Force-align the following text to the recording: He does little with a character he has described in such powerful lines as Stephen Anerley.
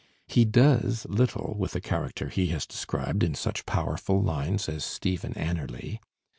He 0.25 0.45
does 0.45 1.05
little 1.07 1.55
with 1.59 1.75
a 1.75 1.79
character 1.79 2.29
he 2.29 2.47
has 2.47 2.65
described 2.65 3.21
in 3.21 3.35
such 3.35 3.67
powerful 3.67 4.19
lines 4.19 4.67
as 4.67 4.83
Stephen 4.83 5.37
Anerley. 5.37 6.01